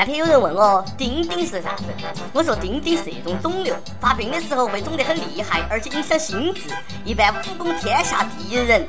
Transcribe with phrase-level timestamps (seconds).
[0.00, 1.84] 那天有人问我钉钉是啥子，
[2.32, 6.70] 我说钉钉是一种肿瘤，发病的时候会肿得很厉害，而且影响心智。
[7.04, 8.88] 一般武功天下第一人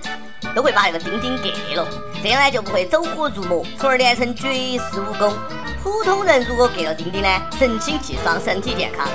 [0.55, 1.85] 都会把那个钉钉割了，
[2.23, 5.33] 这样呢就不会走火入魔，从而练成绝世武功。
[5.83, 7.27] 普通人如果割了钉钉呢，
[7.59, 9.05] 神清气爽，身体健康。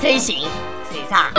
[0.00, 0.48] 谁信
[0.90, 1.30] 谁傻。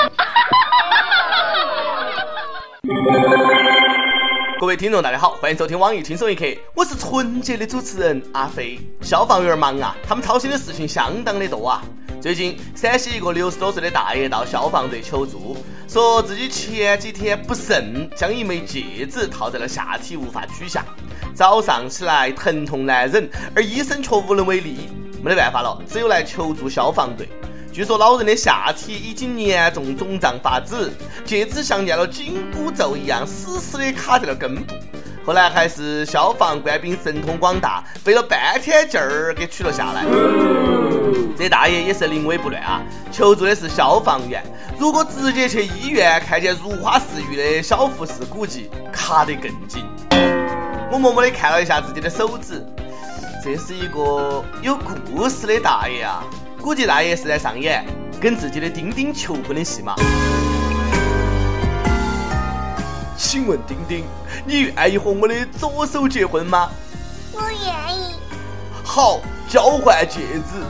[4.59, 8.79] 各位听众，大家好，欢迎收听网易轻松一刻，我是纯洁的主持人阿飞。
[9.01, 11.83] 消防员忙啊，他们操心的事情相当的多啊。
[12.19, 15.55] 最近，陕西一个六十多岁的大爷到消防队求助，
[15.87, 20.83] 说自己前几天不慎将一枚戒指套在了下体，无法取下，
[21.35, 24.89] 早上起来疼痛难忍，而医生却无能为力，
[25.21, 27.29] 没得办法了，只有来求助消防队。
[27.77, 30.91] 据说老人的下体已经严重肿胀发紫，
[31.23, 34.73] 戒指像念了紧箍咒一样死死的卡在了根部。
[35.23, 40.03] 后来还是消防官兵神通广大，费了半天劲儿给取了下来。
[41.37, 44.43] 这大爷也是临危不乱啊，求助的是消防员。
[44.79, 49.85] 如果直接去医院看见如花似玉的小护士，估计卡得更紧。
[50.91, 52.65] 我默默的看了一下自己的手指，
[53.43, 56.23] 这是一个有故事的大爷啊。
[56.67, 57.81] 估计大爷是在上演
[58.19, 59.95] 跟自己的丁丁求婚的戏码。
[63.15, 64.03] 请问丁丁，
[64.45, 66.69] 你愿意和我的左手结婚吗？
[67.31, 68.15] 我愿意。
[68.83, 70.61] 好，交换戒指。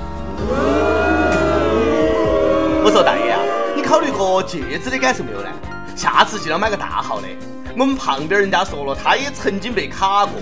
[2.83, 3.41] 我说大爷啊，
[3.75, 5.49] 你考虑过戒指的感受没有呢？
[5.95, 7.27] 下次记得买个大号的。
[7.75, 10.39] 我们旁边人家说了，他也曾经被卡过，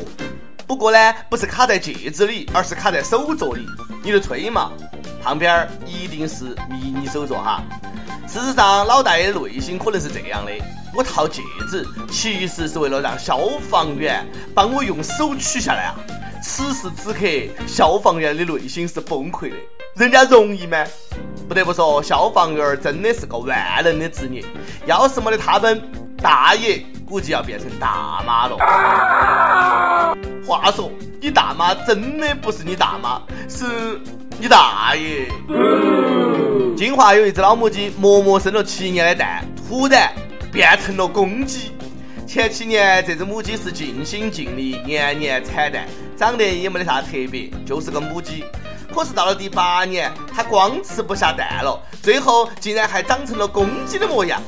[0.68, 3.66] 不过呢，不是卡在戒指里，而是卡在手镯里。
[4.04, 4.72] 你就吹嘛。
[5.22, 7.64] 旁边儿一定是迷你手镯哈。
[8.28, 10.52] 事实上，老大爷的内心可能是这样的：
[10.96, 15.96] 我套戒指其实是为了让消防员帮我用手取下来啊。
[16.44, 17.20] 此时此刻，
[17.68, 19.56] 消防员的内心是崩溃的。
[19.96, 20.84] 人家容易吗？
[21.48, 24.44] 不得不说，消防员真的是个万能的职业。
[24.86, 25.82] 要是没得他们，
[26.18, 28.58] 大爷估计要变成大妈了。
[30.46, 33.66] 话说，你大妈真的不是你大妈，是？
[34.38, 35.28] 你大爷！
[36.76, 40.12] 金华有一只老母鸡，默默生了七年的蛋，突然
[40.52, 41.72] 变成了公鸡。
[42.28, 45.88] 前七年这只母鸡是尽心尽力，年年产蛋，
[46.18, 48.44] 长得也没得啥特别，就是个母鸡。
[48.94, 54.42] 可是到了第八年，它光吃不下蛋了，最后竟然还长成了公鸡的模样。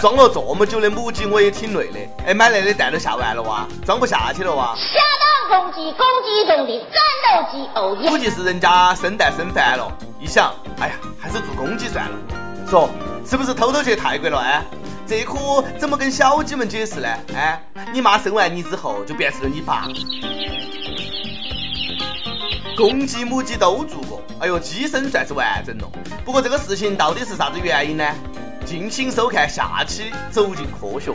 [0.00, 1.98] 装了这么久的母鸡，我也挺累的。
[2.26, 4.74] 哎，买来的蛋都下完了哇，装不下去了哇。
[5.48, 8.10] 公鸡，公鸡中的战斗机哦耶！
[8.10, 9.90] 估计是人家生蛋生烦了，
[10.20, 12.16] 一想，哎呀，还是做公鸡算了。
[12.68, 12.90] 说
[13.24, 14.38] 是不是偷偷去泰国了？
[14.38, 14.64] 哎，
[15.06, 17.08] 这可怎么跟小鸡们解释呢？
[17.36, 19.86] 哎，你妈生完你之后就变成了你爸。
[22.76, 25.88] 公鸡、母鸡都做过，哎呦，鸡生算是完整了。
[26.24, 28.04] 不过这个事情到底是啥子原因呢？
[28.66, 31.12] 敬请收看下期《走进科学》。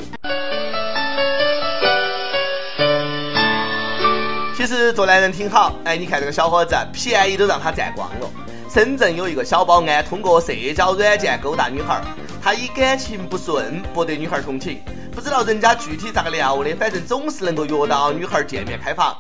[4.56, 8.30] 其实做男人挺好，哎，你看这个小伙子，便宜都让他占光了。
[8.70, 12.02] 深圳有一个小保安，通过社交软件勾搭女孩儿，
[12.42, 14.82] 他以感情不顺博得女孩同情。
[15.12, 19.14] 不知道人家具体咋个聊的，反正总是能够约到女孩见面开房。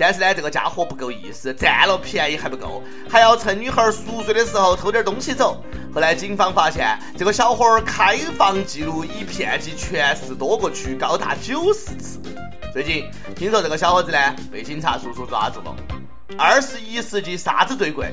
[0.00, 5.62] 但是呢，这个家伙不够意思，占了便宜还不够，还要趁女孩熟睡的时候偷点东西走。
[5.94, 12.18] 后来警方发现，这个小伙儿开房记录已遍及全市多个区高达九十次。
[12.72, 13.04] 最近
[13.36, 14.18] 听说这个小伙子呢
[14.50, 15.76] 被警察叔叔抓住了。
[16.38, 18.10] 二十一世纪啥子最贵？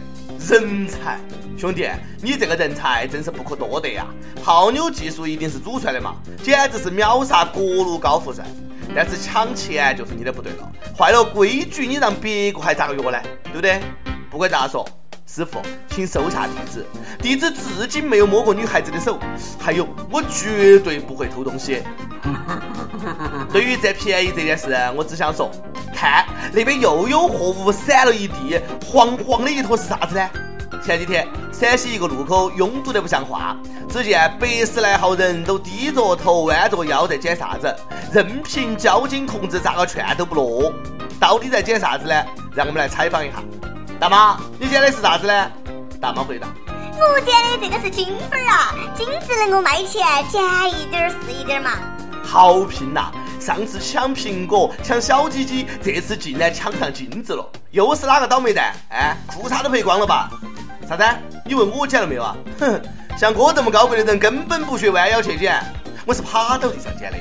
[0.49, 1.17] 人才，
[1.57, 1.87] 兄弟，
[2.21, 4.05] 你这个人才真是不可多得呀！
[4.43, 8.43] 泡妞技术一定是祖传的嘛，简直是秒杀各路高富帅。
[8.95, 13.21] 但是抢钱就是你的不对了，坏了规矩，你让别个还咋个约呢？
[13.43, 13.79] 对不对？
[14.29, 14.87] 不管咋说。
[15.29, 16.85] 师傅，请收下弟子。
[17.21, 19.19] 弟子至今没有摸过女孩子的手，
[19.59, 21.83] 还有，我绝对不会偷东西。
[23.51, 25.51] 对于占便宜这件事，我只想说，
[25.93, 30.29] 看那边又有货物散了一地，黄黄的一坨是啥子呢？
[30.81, 31.27] 前几天
[31.59, 33.57] 陕西一个路口拥堵得不像话，
[33.89, 37.75] 只见百十来号人都低着头、弯着腰在捡啥子，
[38.13, 40.71] 任凭交警同志咋个劝都不落。
[41.19, 42.23] 到底在捡啥子呢？
[42.53, 43.37] 让我们来采访一下。
[43.99, 45.51] 大妈，你捡的是啥子呢？
[45.99, 50.39] 大妈回答：我捡的这个是金粉啊，金子能够卖钱，捡
[50.79, 51.71] 一点是一点嘛。
[52.23, 53.11] 好拼呐！
[53.39, 58.75] 上次抢苹果、抢小鸡鸡，这次竟然抢上金子了，又是哪个倒霉蛋？
[58.89, 60.29] 哎，裤衩都赔光了吧？
[60.87, 61.03] 啥子？
[61.47, 62.35] 你问我捡了没有啊？
[62.59, 62.81] 哼，
[63.17, 65.55] 像我这么高贵的人，根本不学弯腰去捡，
[66.05, 67.17] 我是趴到地上捡的。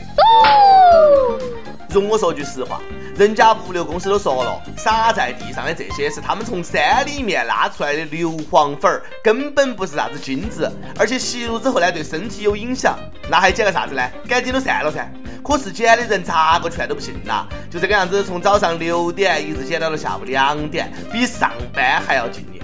[1.90, 2.80] 容我说句实话。
[3.16, 12.98] 人家物流公司都说了，撒在地上的这些是他们从山里面拉出来的硫磺粉儿，根本不是啥子金子，而且吸入之后呢，对身体有影响。
[13.30, 14.02] 那还捡个啥子呢？
[14.28, 15.08] 赶紧都散了噻。
[15.42, 22.55] 可是捡的人咋个劝都不信呐，就这个样子，从早上六点一直捡到了下午两点，比上班还要敬业。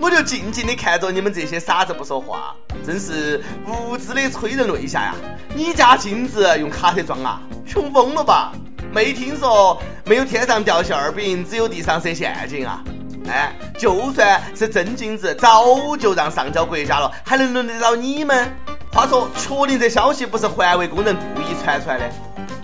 [0.00, 2.54] 我就静静的看着你们这些傻子不说话，
[2.86, 5.14] 真是无知的催人泪下呀！
[5.54, 7.40] 你家金子用卡车装啊？
[7.66, 8.52] 穷疯了吧？
[8.92, 12.82] 没听说没有天上掉馅饼，只有地上设陷阱啊！
[13.28, 18.48] 哎，就算是真金子，早就让上交国家了，还能轮得到你们？
[18.92, 22.10] 话说，确定这消息不是环卫工人故意传出来的？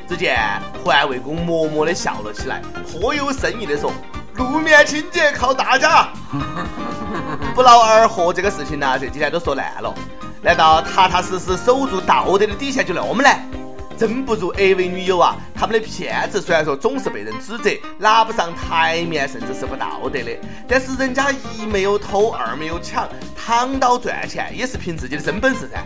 [0.08, 0.38] 只见
[0.84, 3.92] 环卫工默默的笑了起来，颇有深意的说
[4.36, 6.08] ：“路面清洁靠大家。”
[7.54, 9.94] 不劳而获这个事情呢，这几天都说烂了。
[10.42, 13.40] 难道踏踏实实守住道德的底线就那么难？
[13.96, 15.36] 真不如 AV 女友啊！
[15.54, 20.36] 他们的骗子虽然说总是被人指责拿不上台面，甚至是不道德的，
[20.66, 25.80] 但是人家一没有偷，二没有抢，躺到赚钱也是凭自己的真本事噻。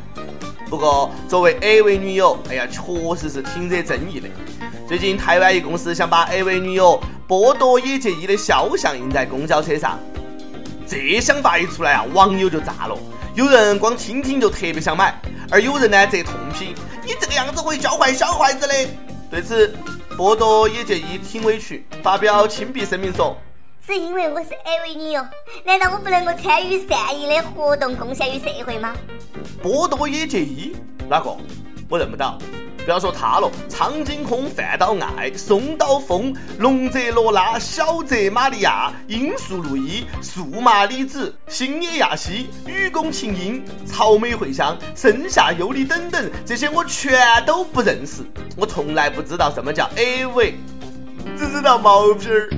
[0.71, 4.29] 不过作为 AV 女友，哎呀，确实是挺惹争议的。
[4.89, 6.99] 最近台湾一公司想把 AV 女友
[7.29, 10.01] 波多野结衣的肖像印在公交车上，
[10.87, 12.99] 这想法一出来啊，网友就炸了。
[13.35, 15.21] 有人光听听就特别想买，
[15.51, 16.75] 而有人呢则痛批。
[17.05, 18.75] 你这个样子会教坏小孩子的。
[19.31, 19.77] 对此，
[20.17, 23.37] 波多野结衣挺委屈，发表亲笔声明说
[23.87, 25.23] ：“只因为我是 AV 女优，
[25.67, 28.97] 难道我不能够参与善意的活动，贡献于社会吗？”
[29.63, 30.75] 波多野结衣
[31.11, 31.37] 哪个？
[31.91, 32.39] 我认不到。
[32.89, 48.23] 不要说他了，苍井空、范岛爱、松岛枫、龙泽罗拉、小泽玛利亚、罂粟路易、数码李子、星野亚希、雨宫琴音、草莓惠香、盛夏优里等等，这些我全都不认识。
[48.57, 50.55] 我从来不知道什么叫 AV，
[51.37, 52.49] 只知道毛片儿。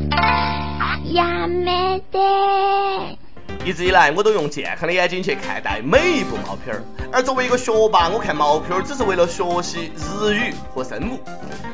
[1.12, 3.18] 呀没得。
[3.62, 6.82] 一直以来，我都用健康的眼睛去看待每一部毛片儿。
[7.12, 11.20] 而作为一个学霸，我看毛片儿只是为了学习日语和生物。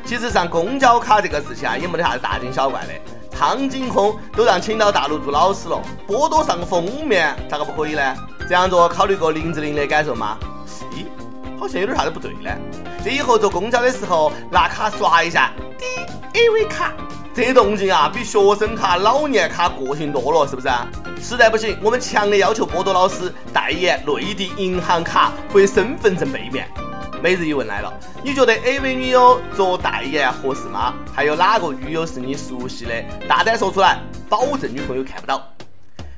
[0.05, 2.89] 其实上公交卡这个事情啊，也没得啥子大惊小怪的。
[3.31, 8.15] 苍井空都让请到大陆做老师了，波多上个封面，咋个不可以呢？
[8.49, 10.37] 这样做考虑过林志玲的感受吗？
[10.91, 11.05] 咦，
[11.57, 12.51] 好像有点啥子不对呢。
[13.03, 15.85] 这以后坐公交的时候拿卡刷一下，滴
[16.33, 16.91] AV 卡。
[17.37, 20.67] 这动静啊，比学生卡、老年卡个性多了，是不是？
[21.21, 26.67] 实在不行，我们强烈要求波多老师代言内地银行卡或身份证背面。
[27.21, 27.93] 每日一问来了，
[28.23, 30.95] 你觉得 AV 女友做代言合适吗？
[31.13, 32.91] 还有哪个女友是你熟悉的？
[33.27, 35.47] 大胆说出来，保证女朋友看不到。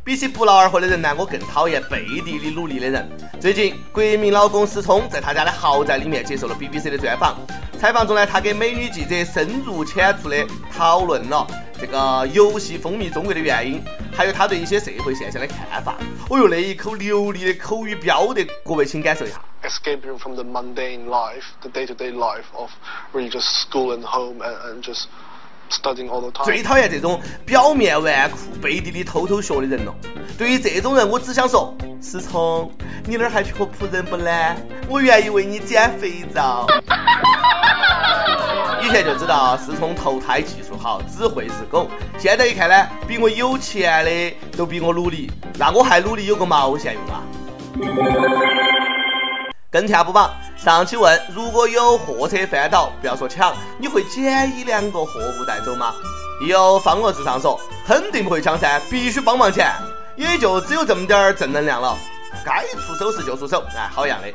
[0.05, 3.05] 比起不劳而获的人呢，我更讨厌背地里努力的人。
[3.41, 7.35] 最近，国民老公思聪在他家的豪宅里面接受了 BBC 的专访。
[7.79, 11.47] 采访中呢，他给美女记者深入浅出的讨论了
[11.79, 13.81] 这个游戏风靡中国的原因，
[14.13, 15.95] 还有他对一些社会现象的看法。
[16.29, 19.41] 哦哟，那一口流利的口语标的，各位请感受一下。
[19.63, 22.69] Escaping from the mundane life, the day-to-day life of
[23.13, 25.05] really just school and home and and just.
[26.43, 29.93] 最讨厌这种表面纨绔、背地里偷偷学的人了。
[30.37, 32.71] 对于这种人，我只想说：思聪，
[33.05, 34.31] 你那儿还缺仆人不呢？
[34.87, 36.65] 我愿意为你捡肥皂。
[38.81, 41.87] 以前就知道思聪投胎技术好，只会是狗。
[42.17, 47.21] 现在一看呢，比我有钱的都比我努力，那我还努力有个毛线用啊！
[49.69, 50.31] 跟跳不榜。
[50.61, 55.95] 上期问，如果有货车翻倒，不要说抢，你会捡一两个货物带走吗？
[56.45, 59.71] 有方额至上说，肯定不会抢噻，必须帮忙捡，
[60.17, 61.97] 也就只有这么点儿正能量了。
[62.43, 64.27] 该出手时就出手，哎，好样的。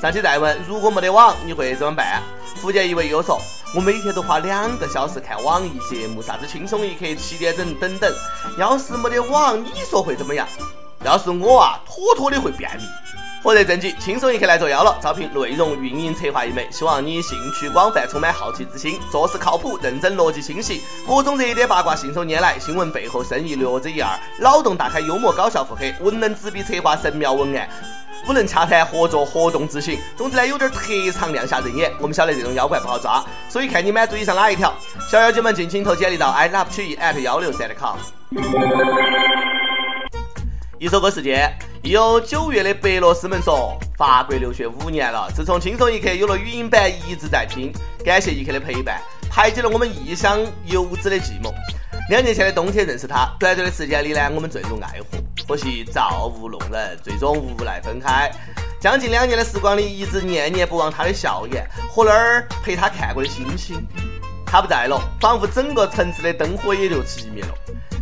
[0.00, 2.22] 上期再问，如果没得网，你会怎么办？
[2.56, 3.38] 福建一位友说，
[3.74, 8.10] 我每天都花两个小时看网易节目，啥子轻松一刻、七点整等等。
[8.58, 10.48] 要是没得网，你说会怎么样？
[11.04, 12.82] 要是我啊，妥妥的会便秘。
[13.42, 14.98] 火热正剧，轻松一刻来作妖了。
[15.00, 20.82] 招聘内容运营策划一枚，希望你兴趣广泛，充满好奇之心，做事靠谱、认真、逻辑清晰。
[21.06, 24.10] 各种热点八卦信手拈来，新闻背后深意略知一二。
[24.40, 27.68] 脑洞大开，幽默搞笑，腹黑，文能执笔策划神妙文案，
[28.26, 29.96] 武能洽谈合作活动执行。
[30.16, 30.80] 总之呢，有点特
[31.12, 31.92] 长，亮瞎人眼。
[32.00, 34.74] 我们晓得这种妖怪不好抓，所以看你满足以上哪一条。
[35.08, 37.96] 小妖精们尽情投简历到 i love 曲艺 at 幺六三 com。
[40.78, 41.56] 一首歌时间。
[41.86, 47.72] 有九月的白罗斯们说，法国留学五年了，自从轻松一刻有了语音版，一直在听，
[48.04, 49.00] 感谢一刻的陪伴，
[49.30, 51.54] 排解了我们异乡游子的寂寞。
[52.10, 58.28] 两年前的冬天认识他，短短的时间里呢，我们坠入爱河，可惜造物弄人，最终无奈分开。
[58.80, 63.76] 将近两年的时光里，一直念念不忘他的笑颜和那儿陪他看过的星星。
[64.44, 67.54] 他不在了，仿佛整个城市的灯火也就熄灭了。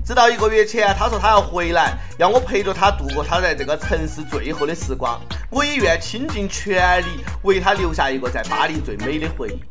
[0.05, 5.19] 直到一个月前，他说他要回来，要我陪着他度过他在这个城市最后的时光。
[5.49, 9.63] 我也愿倾尽全力为他留下一个在巴黎最美的回忆。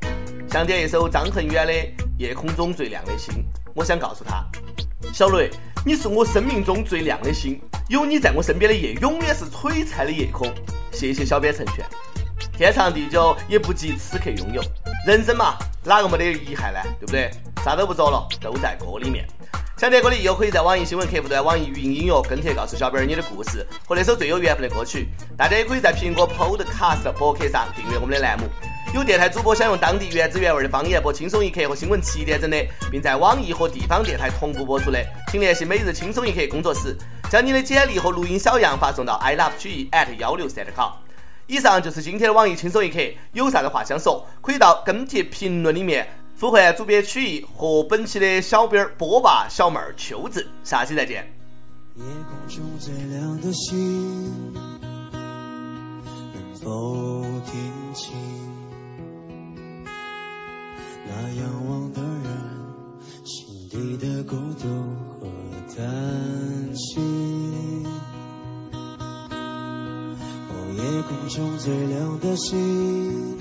[0.49, 1.73] 想点一首张恒远的
[2.17, 3.31] 《夜空中最亮的星》，
[3.75, 4.43] 我想告诉他，
[5.13, 5.51] 小雷，
[5.85, 10.51] 你是我生命中最亮的星，有你在我身边的夜永远是璀璨的夜空。
[10.91, 11.85] 谢谢小编成全，
[12.57, 14.63] 天长地久也不及此刻拥有。
[15.05, 16.79] 人生嘛，哪个没得遗憾呢？
[16.99, 17.29] 对不对？
[17.63, 19.27] 啥都不说了，都在歌里面。
[19.75, 25.07] 想点歌的又可以在网易新闻客户端、网易云音乐跟帖告诉小编你的故事和那首最有缘分的歌曲。
[25.35, 28.45] 大家也可以在苹果 Podcast 博客上订阅我们的栏目。
[28.93, 32.57] 有电台主播想用当地原汁原味的方言播《轻松一刻》和新闻七点整的，
[32.91, 36.95] 并在网易和地方电台同步播出的，请联系每日轻松一刻工作室，
[37.31, 40.91] 将你的简历和录音小样发送到 i love 曲艺 at 幺六三 com。
[41.47, 42.99] 以上就是今天的网易轻松一刻，
[43.33, 46.07] 有啥子话想说，可以到跟帖评论里面。
[46.39, 51.25] 呼唤主编曲艺和本期的小编波霸小妹儿秋子，下期再见。
[51.95, 54.51] 夜空中最亮的星，
[55.13, 58.13] 能否听清
[61.05, 61.11] 那
[61.41, 62.27] 仰望的人
[63.23, 64.67] 心底的孤独
[65.21, 65.29] 和
[65.73, 66.99] 叹息？
[70.49, 73.32] 哦，夜空中最亮的星。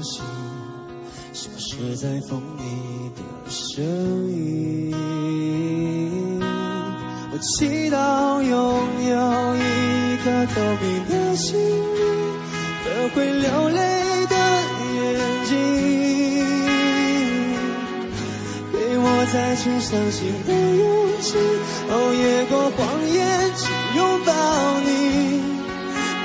[0.00, 3.84] 消失在风里的身
[4.30, 4.94] 影？
[7.32, 8.50] 我祈祷拥
[9.08, 9.58] 有一
[10.24, 12.00] 颗透明的心灵
[12.84, 13.80] 和会流泪
[14.26, 14.34] 的
[14.96, 14.98] 眼
[15.46, 15.54] 睛，
[18.72, 20.86] 给我再去相信的勇
[21.20, 21.38] 气。
[21.88, 22.78] 哦，越过谎
[23.08, 23.18] 言
[23.56, 23.62] 去
[23.96, 24.28] 拥抱
[24.80, 25.49] 你。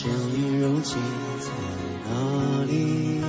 [0.00, 0.96] 的身影，如今
[1.40, 1.46] 在
[2.08, 2.10] 哪
[2.64, 3.20] 里？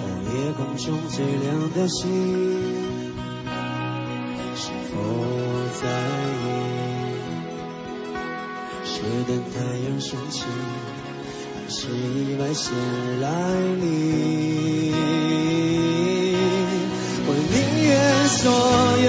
[0.00, 0.02] 哦，
[0.34, 2.00] 夜空中最亮的星，
[4.56, 4.92] 是否
[5.80, 5.82] 在
[6.42, 6.44] 意？
[8.84, 8.90] 是
[9.28, 10.42] 等太阳升起，
[11.54, 12.74] 还是意外先
[13.20, 13.28] 来
[13.80, 14.92] 临？
[17.26, 17.88] 我宁愿
[18.26, 18.42] 所
[19.06, 19.08] 有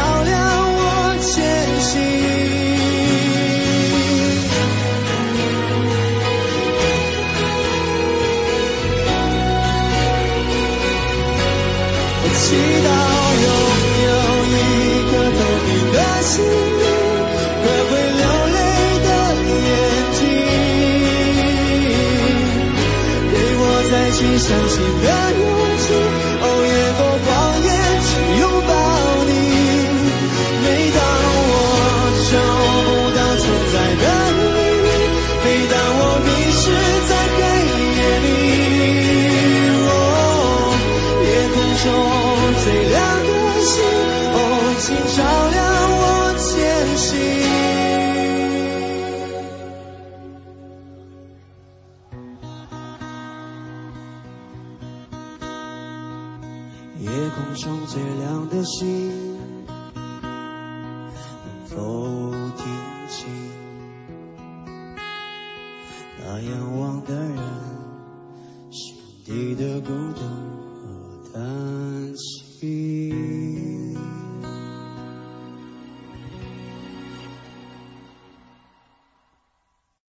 [16.31, 16.47] 心灵
[17.61, 18.57] 和会流泪
[19.03, 19.07] 的
[19.51, 19.59] 眼
[20.13, 20.19] 睛，
[23.33, 23.61] 给我
[23.91, 24.73] 再去相信
[25.03, 25.07] 的
[25.41, 25.43] 勇
[25.77, 25.85] 气。
[57.01, 59.30] 夜空中最亮的星，